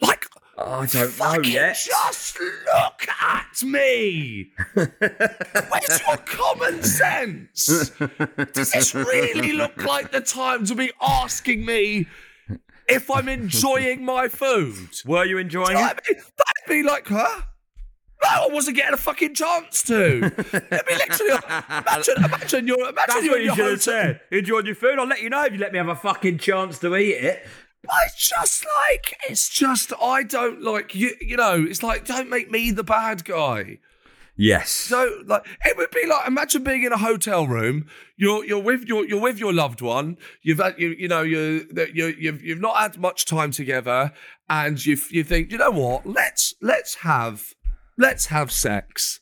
Like 0.00 0.26
I 0.58 0.86
don't 0.86 1.18
know 1.18 1.40
yet. 1.42 1.76
just 1.76 2.40
look 2.40 3.08
at 3.22 3.62
me. 3.62 4.52
Where's 4.74 6.00
your 6.06 6.16
common 6.24 6.82
sense? 6.82 7.90
Does 8.52 8.72
this 8.72 8.94
really 8.94 9.52
look 9.52 9.76
like 9.84 10.12
the 10.12 10.20
time 10.20 10.64
to 10.66 10.74
be 10.74 10.92
asking 11.00 11.66
me 11.66 12.06
if 12.88 13.10
I'm 13.10 13.28
enjoying 13.28 14.04
my 14.04 14.28
food? 14.28 14.88
Were 15.04 15.24
you 15.24 15.38
enjoying 15.38 15.76
it? 15.76 16.00
I'd 16.08 16.68
be 16.68 16.82
like, 16.82 17.08
huh? 17.08 17.42
No, 18.22 18.28
I 18.30 18.48
wasn't 18.50 18.76
getting 18.76 18.94
a 18.94 18.96
fucking 18.96 19.34
chance 19.34 19.82
to. 19.84 20.24
It'd 20.24 20.36
be 20.86 20.94
literally 20.94 21.38
imagine, 21.68 22.24
imagine 22.24 22.66
you're, 22.66 22.78
imagine 22.88 22.94
That's 23.08 23.22
you're 23.24 23.32
what 23.34 23.40
in 23.40 23.46
you 23.46 23.54
should 23.54 23.70
have 23.72 23.82
said. 23.82 24.20
Enjoyed 24.32 24.66
your 24.66 24.74
food. 24.74 24.98
I'll 24.98 25.06
let 25.06 25.20
you 25.20 25.28
know 25.28 25.44
if 25.44 25.52
you 25.52 25.58
let 25.58 25.72
me 25.72 25.78
have 25.78 25.88
a 25.88 25.94
fucking 25.94 26.38
chance 26.38 26.78
to 26.78 26.96
eat 26.96 27.12
it. 27.12 27.46
I 27.90 28.08
just 28.16 28.64
like, 28.64 29.16
it's 29.28 29.48
just, 29.48 29.92
I 30.00 30.22
don't 30.22 30.62
like 30.62 30.94
you. 30.94 31.14
You 31.20 31.36
know, 31.36 31.64
it's 31.68 31.82
like, 31.82 32.04
don't 32.04 32.30
make 32.30 32.50
me 32.50 32.70
the 32.70 32.84
bad 32.84 33.24
guy. 33.24 33.78
Yes. 34.36 34.70
So, 34.70 35.22
like, 35.26 35.46
it 35.64 35.76
would 35.78 35.90
be 35.90 36.06
like, 36.06 36.28
imagine 36.28 36.62
being 36.62 36.82
in 36.82 36.92
a 36.92 36.98
hotel 36.98 37.46
room. 37.46 37.86
You're 38.18 38.44
you're 38.44 38.62
with 38.62 38.84
your 38.84 39.06
you're 39.06 39.20
with 39.20 39.38
your 39.38 39.52
loved 39.52 39.80
one. 39.80 40.18
You've 40.42 40.58
had 40.58 40.78
you 40.78 40.90
you 40.90 41.08
know 41.08 41.22
you 41.22 41.66
that 41.72 41.96
you 41.96 42.14
you've 42.18 42.42
you've 42.42 42.60
not 42.60 42.76
had 42.76 42.98
much 42.98 43.24
time 43.24 43.50
together, 43.50 44.12
and 44.48 44.84
you 44.84 44.98
you 45.10 45.24
think 45.24 45.50
you 45.50 45.58
know 45.58 45.70
what? 45.70 46.06
Let's 46.06 46.54
let's 46.60 46.96
have 46.96 47.54
let's 47.96 48.26
have 48.26 48.52
sex. 48.52 49.20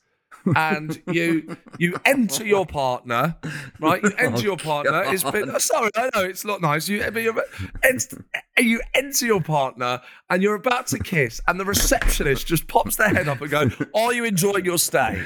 And 0.57 1.01
you 1.07 1.57
you 1.79 1.97
enter 2.05 2.45
your 2.45 2.67
partner, 2.67 3.37
right? 3.81 4.03
You 4.03 4.13
enter 4.19 4.39
oh, 4.39 4.41
your 4.41 4.57
partner. 4.57 5.05
It's 5.07 5.25
been 5.25 5.51
oh, 5.51 5.59
sorry, 5.59 5.91
I 5.97 6.11
know 6.15 6.25
it's 6.25 6.45
not 6.45 6.61
nice. 6.61 6.89
You 6.89 7.03
but 7.11 7.23
you're, 7.23 7.45
ent- 7.83 8.15
you 8.59 8.81
enter 8.95 9.27
your 9.27 9.41
partner 9.41 10.01
and 10.31 10.43
you're 10.43 10.55
about 10.55 10.87
to 10.89 10.99
kiss, 10.99 11.41
and 11.47 11.59
the 11.59 11.65
receptionist 11.65 12.47
just 12.47 12.67
pops 12.67 12.97
their 12.97 13.09
head 13.09 13.29
up 13.29 13.41
and 13.41 13.51
goes, 13.51 13.75
"Are 13.95 14.13
you 14.13 14.25
enjoying 14.25 14.65
your 14.65 14.79
stay?" 14.79 15.25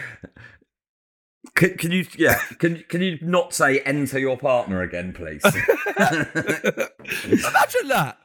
Can, 1.54 1.76
can 1.76 1.90
you? 1.90 2.06
Yeah. 2.16 2.38
Can 2.58 2.84
Can 2.88 3.02
you 3.02 3.18
not 3.22 3.54
say 3.54 3.80
enter 3.80 4.18
your 4.18 4.36
partner 4.36 4.82
again, 4.82 5.12
please? 5.12 5.42
Imagine 5.96 7.88
that. 7.88 8.18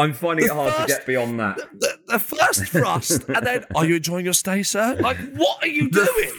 I'm 0.00 0.12
finding 0.14 0.46
it 0.46 0.50
hard 0.50 0.72
first- 0.74 0.88
to 0.88 0.94
get 0.94 1.06
beyond 1.06 1.38
that. 1.40 1.56
The, 1.78 1.98
the 2.08 2.18
first 2.18 2.64
thrust, 2.66 3.28
and 3.28 3.46
then, 3.46 3.64
"Are 3.74 3.84
you 3.84 3.96
enjoying 3.96 4.24
your 4.24 4.34
stay, 4.34 4.62
sir?" 4.62 4.96
Like, 5.00 5.18
what 5.34 5.62
are 5.62 5.68
you 5.68 5.90
doing? 5.90 6.32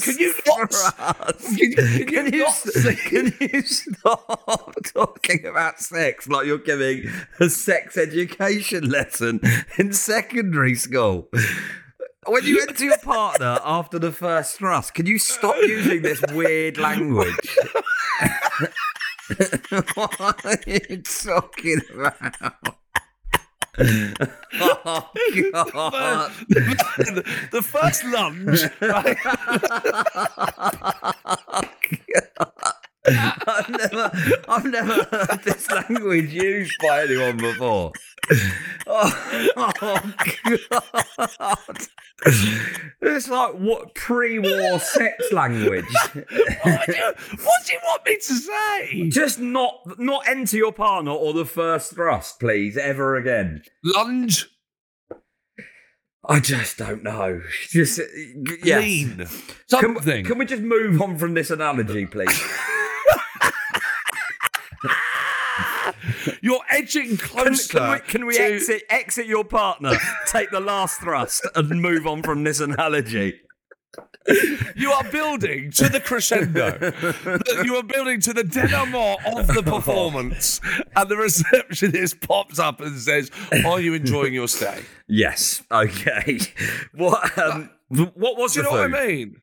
Can 0.00 0.18
you 0.18 0.34
not? 0.46 0.70
Can 1.38 1.56
you, 1.58 1.74
can 1.76 1.98
you 1.98 2.06
Can 2.06 2.32
you, 2.34 2.40
not 2.40 2.48
s- 2.48 2.72
see? 2.74 2.96
can 2.96 3.34
you 3.40 3.62
stop 3.62 4.74
talking 4.94 5.46
about 5.46 5.78
sex 5.80 6.26
like 6.28 6.46
you're 6.46 6.58
giving 6.58 7.08
a 7.40 7.48
sex 7.48 7.96
education 7.96 8.88
lesson 8.90 9.40
in 9.78 9.92
secondary 9.92 10.74
school? 10.74 11.28
When 12.26 12.44
you 12.44 12.60
enter 12.68 12.84
your 12.84 12.98
partner 12.98 13.60
after 13.64 13.98
the 14.00 14.10
first 14.10 14.56
thrust, 14.58 14.94
can 14.94 15.06
you 15.06 15.18
stop 15.18 15.54
using 15.62 16.02
this 16.02 16.20
weird 16.32 16.76
language? 16.76 17.56
what 19.94 20.44
are 20.44 20.58
you 20.66 21.02
talking 21.02 21.80
about? 21.94 22.76
God. 23.76 25.06
the, 26.48 27.24
the 27.52 27.62
first 27.62 28.04
lunge, 28.04 28.62
right? 28.80 29.16
I've 33.48 33.68
never, 33.68 34.10
I've 34.48 34.64
never 34.64 34.94
heard 35.04 35.40
this 35.44 35.70
language 35.70 36.32
used 36.32 36.74
by 36.82 37.02
anyone 37.02 37.36
before. 37.36 37.92
Oh, 38.88 39.52
oh, 39.56 39.72
God! 40.70 41.88
It's 43.16 43.28
like 43.28 43.54
what 43.54 43.94
pre-war 43.94 44.78
sex 44.78 45.32
language. 45.32 45.86
What 46.62 46.86
do, 46.86 46.96
you, 46.96 47.12
what 47.44 47.66
do 47.66 47.72
you 47.72 47.78
want 47.84 48.04
me 48.04 48.16
to 48.16 48.20
say? 48.20 49.08
Just 49.08 49.38
not, 49.38 49.98
not 49.98 50.26
enter 50.28 50.56
your 50.56 50.72
partner 50.72 51.12
or 51.12 51.32
the 51.32 51.44
first 51.44 51.94
thrust, 51.94 52.40
please, 52.40 52.76
ever 52.76 53.16
again. 53.16 53.62
Lunge, 53.84 54.46
I 56.28 56.40
just 56.40 56.76
don't 56.76 57.04
know. 57.04 57.40
Just 57.68 58.00
uh, 58.00 58.04
yes. 58.64 58.82
lean, 58.82 59.16
Can, 59.16 59.28
something. 59.68 60.24
can 60.24 60.38
we 60.38 60.44
just 60.44 60.62
move 60.62 61.00
on 61.00 61.16
from 61.18 61.34
this 61.34 61.50
analogy, 61.50 62.06
please? 62.06 62.28
You're 66.42 66.60
edging 66.70 67.16
closer. 67.16 67.78
can 67.78 67.90
we, 67.92 67.98
can 68.00 68.26
we 68.26 68.34
to- 68.36 68.42
exit 68.42 68.82
exit 68.90 69.26
your 69.26 69.44
partner, 69.44 69.92
take 70.26 70.50
the 70.50 70.60
last 70.60 71.00
thrust, 71.00 71.46
and 71.54 71.80
move 71.82 72.06
on 72.06 72.22
from 72.22 72.44
this 72.44 72.60
analogy? 72.60 73.40
You 74.74 74.90
are 74.90 75.04
building 75.04 75.70
to 75.72 75.88
the 75.88 76.00
crescendo. 76.00 76.78
you 77.64 77.76
are 77.76 77.82
building 77.84 78.20
to 78.22 78.32
the 78.32 78.42
denouement 78.42 79.20
of 79.24 79.46
the 79.46 79.62
performance, 79.62 80.60
and 80.96 81.08
the 81.08 81.16
receptionist 81.16 82.20
pops 82.22 82.58
up 82.58 82.80
and 82.80 82.98
says, 82.98 83.30
"Are 83.64 83.80
you 83.80 83.94
enjoying 83.94 84.34
your 84.34 84.48
stay?" 84.48 84.82
Yes. 85.06 85.62
Okay. 85.70 86.40
What 86.94 87.38
um, 87.38 87.70
what 87.88 88.36
was 88.36 88.54
Do 88.54 88.60
you 88.60 88.64
the 88.64 88.70
know 88.72 88.82
food? 88.82 88.92
what 88.92 89.00
I 89.00 89.06
mean? 89.06 89.36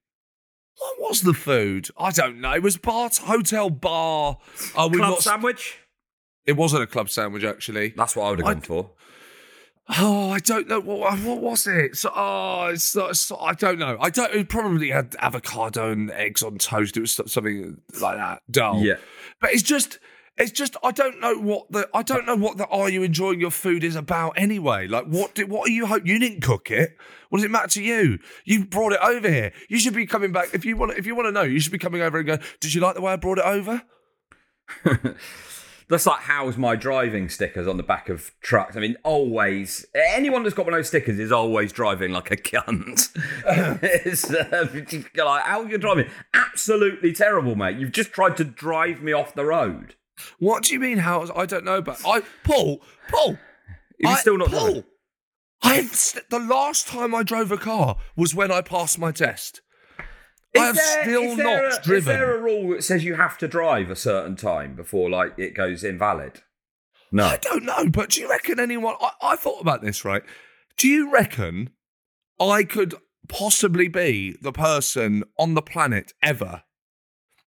What 0.77 1.09
was 1.09 1.21
the 1.21 1.33
food? 1.33 1.87
I 1.97 2.11
don't 2.11 2.41
know. 2.41 2.51
It 2.51 2.61
was 2.63 2.75
bar, 2.77 3.09
hotel 3.21 3.69
bar. 3.69 4.37
Uh, 4.75 4.89
we 4.91 4.97
Club 4.97 5.11
got- 5.13 5.21
sandwich. 5.23 5.77
It 6.45 6.53
wasn't 6.53 6.83
a 6.83 6.87
club 6.87 7.09
sandwich, 7.09 7.43
actually. 7.43 7.93
That's 7.95 8.15
what 8.15 8.25
I 8.25 8.29
would 8.31 8.39
have 8.39 8.47
gone 8.47 8.61
for. 8.61 8.91
Oh, 9.99 10.29
I 10.29 10.39
don't 10.39 10.69
know 10.69 10.79
what 10.79 11.19
what 11.19 11.41
was 11.41 11.67
it. 11.67 11.97
So, 11.97 12.09
oh, 12.15 12.67
it's, 12.67 12.95
it's, 12.95 13.31
I 13.31 13.53
don't 13.53 13.79
know. 13.79 13.97
I 13.99 14.09
don't. 14.09 14.33
It 14.33 14.47
probably 14.47 14.91
had 14.91 15.15
avocado 15.19 15.91
and 15.91 16.09
eggs 16.11 16.41
on 16.41 16.57
toast. 16.57 16.95
It 16.95 17.01
was 17.01 17.11
something 17.11 17.81
like 17.99 18.17
that. 18.17 18.41
Dull. 18.49 18.79
Yeah. 18.79 18.95
But 19.41 19.51
it's 19.51 19.61
just, 19.61 19.99
it's 20.37 20.51
just. 20.51 20.77
I 20.83 20.91
don't 20.91 21.19
know 21.19 21.35
what 21.35 21.69
the. 21.69 21.89
I 21.93 22.01
don't 22.01 22.25
know 22.25 22.37
what 22.37 22.57
the. 22.57 22.65
Are 22.67 22.89
you 22.89 23.03
enjoying 23.03 23.41
your 23.41 23.51
food 23.51 23.83
is 23.83 23.97
about 23.97 24.33
anyway? 24.37 24.87
Like, 24.87 25.05
what? 25.05 25.35
Did, 25.35 25.49
what 25.49 25.67
are 25.67 25.71
you? 25.71 25.85
Hope 25.85 26.07
you 26.07 26.17
didn't 26.17 26.41
cook 26.41 26.71
it. 26.71 26.95
What 27.27 27.39
does 27.39 27.45
it 27.45 27.51
matter 27.51 27.67
to 27.67 27.83
you? 27.83 28.19
You 28.45 28.65
brought 28.65 28.93
it 28.93 29.01
over 29.03 29.29
here. 29.29 29.51
You 29.67 29.79
should 29.79 29.93
be 29.93 30.05
coming 30.05 30.31
back 30.31 30.53
if 30.53 30.63
you 30.63 30.77
want. 30.77 30.97
If 30.97 31.05
you 31.05 31.13
want 31.13 31.27
to 31.27 31.33
know, 31.33 31.43
you 31.43 31.59
should 31.59 31.73
be 31.73 31.77
coming 31.77 32.01
over 32.01 32.19
and 32.19 32.25
go. 32.25 32.37
Did 32.61 32.73
you 32.73 32.79
like 32.79 32.95
the 32.95 33.01
way 33.01 33.11
I 33.11 33.17
brought 33.17 33.37
it 33.37 33.45
over? 33.45 33.83
That's 35.89 36.05
like 36.05 36.21
how's 36.21 36.57
my 36.57 36.75
driving 36.75 37.29
stickers 37.29 37.67
on 37.67 37.77
the 37.77 37.83
back 37.83 38.09
of 38.09 38.31
trucks. 38.41 38.75
I 38.75 38.79
mean, 38.79 38.95
always 39.03 39.85
anyone 39.95 40.43
that's 40.43 40.55
got 40.55 40.65
one 40.65 40.73
of 40.73 40.79
those 40.79 40.87
stickers 40.87 41.19
is 41.19 41.31
always 41.31 41.71
driving 41.71 42.11
like 42.11 42.31
a 42.31 42.37
cunt. 42.37 43.09
it's 43.83 44.31
uh, 44.31 44.67
you're 45.13 45.25
like 45.25 45.43
how 45.43 45.61
are 45.61 45.69
you 45.69 45.77
driving? 45.77 46.09
Absolutely 46.33 47.13
terrible, 47.13 47.55
mate. 47.55 47.77
You've 47.77 47.91
just 47.91 48.11
tried 48.11 48.37
to 48.37 48.43
drive 48.43 49.01
me 49.01 49.11
off 49.11 49.33
the 49.33 49.45
road. 49.45 49.95
What 50.39 50.63
do 50.63 50.73
you 50.73 50.79
mean? 50.79 50.99
How? 50.99 51.29
I 51.35 51.45
don't 51.45 51.65
know. 51.65 51.81
But 51.81 52.01
I, 52.05 52.21
Paul, 52.43 52.81
Paul. 53.09 53.37
You're 53.99 54.17
still 54.17 54.37
not 54.37 54.49
Paul, 54.49 54.83
driving. 55.61 55.87
St- 55.87 56.29
the 56.29 56.39
last 56.39 56.87
time 56.87 57.15
I 57.15 57.23
drove 57.23 57.51
a 57.51 57.57
car 57.57 57.97
was 58.15 58.35
when 58.35 58.51
I 58.51 58.61
passed 58.61 58.99
my 58.99 59.11
test. 59.11 59.61
I 60.55 60.65
have 60.65 60.77
still 60.77 61.21
is 61.23 61.37
there 61.37 61.45
not 61.45 61.87
a, 61.87 61.93
Is 61.93 62.05
there 62.05 62.35
a 62.35 62.41
rule 62.41 62.69
that 62.75 62.83
says 62.83 63.03
you 63.03 63.15
have 63.15 63.37
to 63.39 63.47
drive 63.47 63.89
a 63.89 63.95
certain 63.95 64.35
time 64.35 64.75
before 64.75 65.09
like 65.09 65.33
it 65.37 65.55
goes 65.55 65.83
invalid? 65.83 66.41
No. 67.11 67.25
I 67.25 67.37
don't 67.37 67.63
know, 67.65 67.89
but 67.89 68.09
do 68.11 68.21
you 68.21 68.29
reckon 68.29 68.59
anyone? 68.59 68.95
I, 69.01 69.11
I 69.21 69.35
thought 69.35 69.61
about 69.61 69.81
this, 69.81 70.03
right? 70.05 70.23
Do 70.77 70.87
you 70.87 71.11
reckon 71.11 71.69
I 72.39 72.63
could 72.63 72.95
possibly 73.27 73.87
be 73.87 74.35
the 74.41 74.51
person 74.51 75.23
on 75.37 75.53
the 75.53 75.61
planet 75.61 76.13
ever 76.21 76.63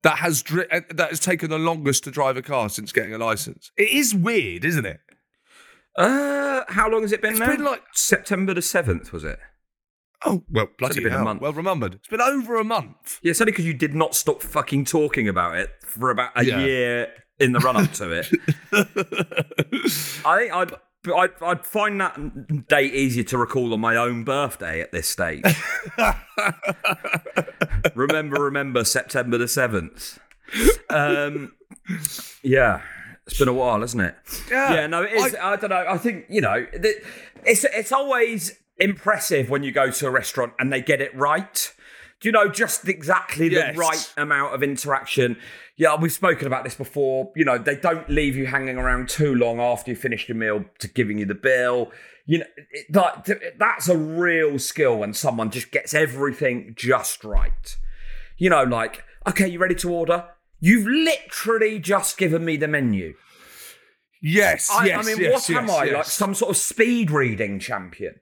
that 0.03 0.17
has 0.17 0.41
dri- 0.41 0.69
uh, 0.71 0.81
that 0.89 1.09
has 1.11 1.19
taken 1.19 1.49
the 1.49 1.59
longest 1.59 2.03
to 2.05 2.11
drive 2.11 2.37
a 2.37 2.41
car 2.41 2.69
since 2.69 2.91
getting 2.91 3.13
a 3.13 3.17
license? 3.19 3.71
It 3.77 3.89
is 3.89 4.13
weird, 4.15 4.65
isn't 4.65 4.85
it? 4.85 4.99
Uh, 5.95 6.63
how 6.69 6.89
long 6.89 7.01
has 7.03 7.11
it 7.11 7.21
been 7.21 7.31
It's 7.31 7.39
now? 7.39 7.47
been 7.55 7.63
like- 7.63 7.83
September 7.93 8.53
the 8.53 8.61
seventh, 8.61 9.11
was 9.13 9.23
it? 9.23 9.39
Oh 10.23 10.43
well, 10.51 10.67
bloody 10.77 11.03
been 11.03 11.13
a 11.13 11.23
month. 11.23 11.41
Well 11.41 11.53
remembered. 11.53 11.95
It's 11.95 12.07
been 12.07 12.21
over 12.21 12.55
a 12.55 12.63
month. 12.63 13.19
Yeah, 13.23 13.31
it's 13.31 13.41
only 13.41 13.51
because 13.51 13.65
you 13.65 13.73
did 13.73 13.95
not 13.95 14.13
stop 14.15 14.41
fucking 14.41 14.85
talking 14.85 15.27
about 15.27 15.57
it 15.57 15.69
for 15.83 16.11
about 16.11 16.31
a 16.35 16.45
Yeah. 16.45 16.59
year 16.59 17.07
in 17.39 17.53
the 17.53 17.59
run 17.59 17.75
up 17.77 17.91
to 17.93 18.11
it. 18.11 18.27
I 20.25 20.37
think 20.37 20.53
I'd, 20.53 20.71
I'd 21.15 21.31
I'd 21.41 21.65
find 21.65 21.99
that 22.01 22.67
date 22.67 22.93
easier 22.93 23.23
to 23.23 23.37
recall 23.39 23.73
on 23.73 23.79
my 23.79 23.95
own 23.95 24.23
birthday 24.23 24.79
at 24.81 24.91
this 24.91 25.07
stage. 25.09 25.43
remember, 27.95 28.41
remember 28.43 28.83
September 28.83 29.37
the 29.37 29.47
seventh. 29.47 30.19
Um, 30.89 31.53
yeah, 32.43 32.81
it's 33.25 33.39
been 33.39 33.47
a 33.47 33.53
while, 33.53 33.81
hasn't 33.81 34.03
it? 34.03 34.15
Yeah. 34.49 34.73
yeah. 34.73 34.87
No, 34.87 35.03
it 35.03 35.13
is. 35.13 35.35
I, 35.41 35.55
don't 35.55 35.69
know. 35.69 35.85
I 35.87 35.97
think 35.97 36.25
you 36.29 36.41
know, 36.41 36.65
it's 37.43 37.63
it's 37.63 37.91
always 37.91 38.57
impressive 38.81 39.49
when 39.49 39.63
you 39.63 39.71
go 39.71 39.91
to 39.91 40.07
a 40.07 40.09
restaurant 40.09 40.53
and 40.59 40.71
they 40.73 40.81
get 40.81 41.01
it 41.01 41.15
right. 41.15 41.73
Do 42.19 42.27
you 42.27 42.33
know 42.33 42.49
just 42.49 42.87
exactly 42.87 43.49
the 43.49 43.55
Yes. 43.55 43.77
right 43.77 44.13
amount 44.17 44.53
of 44.53 44.61
interaction? 44.61 45.37
Yeah, 45.75 45.95
we've 45.99 46.11
spoken 46.11 46.45
about 46.45 46.63
this 46.63 46.75
before. 46.75 47.31
You 47.35 47.45
know, 47.45 47.57
they 47.57 47.75
don't 47.75 48.07
leave 48.09 48.35
you 48.35 48.45
hanging 48.45 48.77
around 48.77 49.09
too 49.09 49.33
long 49.33 49.59
after 49.59 49.89
you 49.89 49.95
finish 49.97 50.29
your 50.29 50.37
meal 50.37 50.65
to 50.79 50.87
giving 50.87 51.17
you 51.17 51.25
the 51.25 51.33
bill. 51.33 51.91
You 52.27 52.39
know, 52.39 52.45
it, 52.71 52.85
that, 52.91 53.57
that's 53.57 53.89
a 53.89 53.97
real 53.97 54.59
skill 54.59 54.97
when 54.97 55.13
someone 55.13 55.49
just 55.49 55.71
gets 55.71 55.95
everything 55.95 56.73
just 56.77 57.23
right. 57.23 57.75
You 58.37 58.51
know, 58.51 58.63
like, 58.63 59.03
okay, 59.27 59.47
you 59.47 59.57
ready 59.57 59.75
to 59.75 59.91
order? 59.91 60.27
You've 60.59 60.85
literally 60.85 61.79
just 61.79 62.19
given 62.19 62.45
me 62.45 62.55
the 62.55 62.67
menu. 62.67 63.15
Yes, 64.21 64.69
I, 64.71 64.85
yes, 64.85 65.03
I 65.03 65.09
mean, 65.09 65.19
yes, 65.21 65.49
what 65.49 65.57
am 65.57 65.67
yes, 65.67 65.75
I? 65.75 65.83
yes. 65.85 65.93
Like 65.95 66.05
some 66.05 66.35
sort 66.35 66.51
of 66.51 66.57
speed 66.57 67.09
reading 67.09 67.59
champion? 67.59 68.19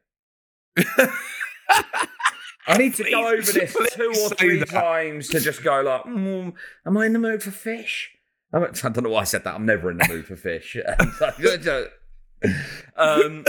I 2.67 2.77
need 2.77 2.93
to 2.95 3.09
go 3.09 3.27
over 3.27 3.51
this 3.51 3.75
two 3.93 4.13
or 4.21 4.29
three 4.29 4.63
times 4.63 5.27
to 5.29 5.39
just 5.39 5.63
go 5.63 5.81
like, 5.81 6.03
mm, 6.03 6.53
am 6.85 6.97
I 6.97 7.07
in 7.07 7.13
the 7.13 7.19
mood 7.19 7.41
for 7.41 7.51
fish? 7.51 8.11
I'm- 8.53 8.71
don't 8.93 9.03
know 9.03 9.09
why 9.09 9.21
I 9.21 9.25
said 9.25 9.43
that. 9.43 9.55
I'm 9.55 9.65
never 9.65 9.91
in 9.91 9.97
the 9.97 10.07
mood 10.07 10.25
for 10.25 10.35
fish. 10.35 10.77
um, 12.95 13.43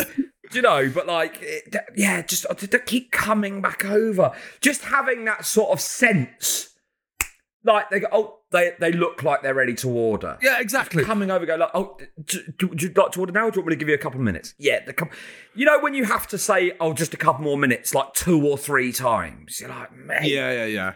do 0.51 0.57
you 0.57 0.63
know? 0.63 0.91
But 0.93 1.07
like, 1.07 1.45
yeah, 1.97 2.23
just 2.23 2.47
to 2.59 2.79
keep 2.79 3.13
coming 3.13 3.61
back 3.61 3.85
over, 3.85 4.33
just 4.61 4.83
having 4.83 5.25
that 5.27 5.45
sort 5.45 5.71
of 5.71 5.81
sense. 5.81 6.70
Like 7.63 7.91
they 7.91 8.01
go, 8.01 8.07
oh, 8.11 8.39
they 8.53 8.73
they 8.81 8.91
look 8.93 9.23
like 9.23 9.43
they're 9.43 9.55
ready 9.55 9.75
to 9.75 9.91
order 9.91 10.39
Yeah, 10.43 10.61
exactly. 10.61 11.05
coming 11.05 11.31
over, 11.31 11.45
go 11.45 11.57
like, 11.57 11.71
oh, 11.75 11.99
do, 12.25 12.41
do, 12.59 12.69
would 12.69 12.83
you 12.83 12.91
like 12.97 13.13
to 13.13 13.21
order 13.21 13.33
now? 13.33 13.47
Or 13.49 13.51
do 13.51 13.57
you 13.57 13.61
want 13.63 13.69
me 13.69 13.75
to 13.75 13.79
give 13.79 13.89
you 13.89 13.95
a 13.95 13.99
couple 13.99 14.19
of 14.19 14.25
minutes? 14.25 14.55
Yeah, 14.59 14.85
the 14.85 14.93
couple. 14.95 15.15
You 15.55 15.67
know 15.67 15.79
when 15.79 15.93
you 15.95 16.05
have 16.05 16.27
to 16.29 16.39
say, 16.39 16.73
oh, 16.81 16.95
just 16.95 17.13
a 17.13 17.19
couple 17.19 17.45
more 17.45 17.59
minutes, 17.59 17.95
like 17.95 18.15
two 18.15 18.47
or 18.47 18.57
three 18.57 18.93
times. 18.93 19.61
You're 19.61 19.69
like, 19.69 19.93
man, 19.95 20.23
Yeah, 20.25 20.51
yeah, 20.53 20.65
yeah. 20.67 20.93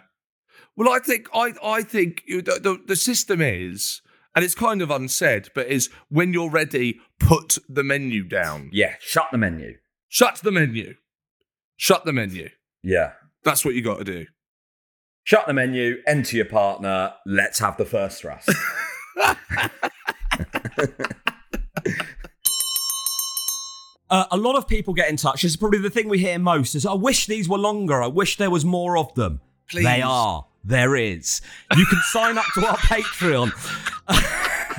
Well, 0.77 0.89
I 0.91 0.99
think 1.01 1.29
I 1.35 1.53
I 1.63 1.83
think 1.83 2.25
the, 2.27 2.41
the 2.63 2.81
the 2.87 2.97
system 2.97 3.41
is, 3.43 4.01
and 4.35 4.45
it's 4.45 4.55
kind 4.55 4.81
of 4.81 4.91
unsaid, 4.91 5.51
but 5.55 5.67
is 5.69 5.91
when 6.09 6.33
you're 6.33 6.51
ready, 6.51 6.99
put 7.21 7.59
the 7.69 7.85
menu 7.85 8.25
down. 8.25 8.71
yeah. 8.73 8.95
Shut 9.01 9.27
the 9.31 9.39
menu. 9.39 9.77
Shut 10.09 10.37
the 10.43 10.51
menu. 10.51 10.95
Shut 11.77 12.05
the 12.05 12.13
menu. 12.13 12.49
Yeah, 12.83 13.13
That's 13.45 13.65
what 13.65 13.75
you 13.75 13.83
got 13.83 13.99
to 13.99 14.05
do. 14.05 14.27
Shut 15.25 15.47
the 15.47 15.53
menu. 15.53 15.97
Enter 16.07 16.37
your 16.37 16.47
partner. 16.47 17.15
Let's 17.27 17.59
have 17.59 17.77
the 17.77 17.85
first 17.85 18.21
thrust. 18.23 18.51
Uh, 24.11 24.27
a 24.31 24.37
lot 24.37 24.55
of 24.55 24.69
people 24.69 24.95
get 24.95 25.09
in 25.09 25.17
touch. 25.17 25.43
This 25.43 25.53
is 25.53 25.57
probably 25.57 25.79
the 25.81 25.91
thing 25.91 26.09
we 26.09 26.19
hear 26.19 26.39
most. 26.39 26.75
Is 26.77 26.87
I 26.87 26.93
wish 26.93 27.27
these 27.27 27.49
were 27.49 27.59
longer. 27.59 28.01
I 28.03 28.07
wish 28.07 28.37
there 28.37 28.51
was 28.51 28.65
more 28.65 28.97
of 28.97 29.13
them. 29.15 29.41
Please. 29.69 29.83
They 29.85 30.03
are. 30.03 30.47
There 30.63 30.95
is. 30.95 31.41
You 31.77 31.85
can 31.87 31.99
sign 32.11 32.39
up 32.39 32.45
to 32.55 32.67
our 32.67 32.77
Patreon. 32.79 33.51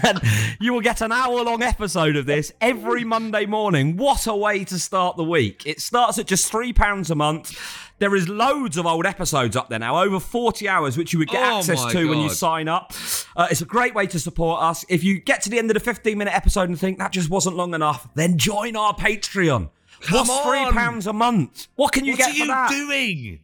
and 0.07 0.21
you 0.59 0.73
will 0.73 0.81
get 0.81 1.01
an 1.01 1.11
hour 1.11 1.43
long 1.43 1.63
episode 1.63 2.15
of 2.15 2.25
this 2.25 2.53
every 2.61 3.03
Monday 3.03 3.45
morning. 3.45 3.97
What 3.97 4.25
a 4.25 4.35
way 4.35 4.63
to 4.63 4.79
start 4.79 5.17
the 5.17 5.23
week! 5.23 5.63
It 5.65 5.81
starts 5.81 6.17
at 6.17 6.27
just 6.27 6.51
£3 6.51 7.09
a 7.09 7.15
month. 7.15 7.59
There 7.97 8.13
is 8.15 8.27
loads 8.27 8.75
of 8.77 8.85
old 8.85 9.05
episodes 9.05 9.55
up 9.55 9.69
there 9.69 9.79
now, 9.79 10.01
over 10.03 10.19
40 10.19 10.67
hours, 10.67 10.97
which 10.97 11.13
you 11.13 11.19
would 11.19 11.29
get 11.29 11.41
Oh 11.41 11.59
access 11.59 11.85
to 11.93 12.09
when 12.09 12.19
you 12.19 12.29
sign 12.29 12.67
up. 12.67 12.91
Uh, 13.35 13.47
it's 13.49 13.61
a 13.61 13.65
great 13.65 13.95
way 13.95 14.05
to 14.07 14.19
support 14.19 14.61
us. 14.61 14.83
If 14.89 15.03
you 15.03 15.19
get 15.19 15.41
to 15.43 15.49
the 15.49 15.57
end 15.57 15.69
of 15.71 15.75
the 15.75 15.79
15 15.79 16.17
minute 16.17 16.33
episode 16.35 16.67
and 16.69 16.77
think 16.79 16.97
that 16.99 17.11
just 17.11 17.29
wasn't 17.29 17.55
long 17.55 17.73
enough, 17.73 18.07
then 18.15 18.37
join 18.37 18.75
our 18.75 18.93
Patreon. 18.93 19.69
Come 20.01 20.27
What's 20.27 20.29
on. 20.29 20.73
£3 20.73 21.07
a 21.07 21.13
month? 21.13 21.67
What 21.75 21.93
can 21.93 22.03
you 22.05 22.13
what 22.13 22.17
get 22.17 22.29
are 22.29 22.33
for 22.33 22.37
you 22.37 22.47
that? 22.47 22.69
doing? 22.69 23.39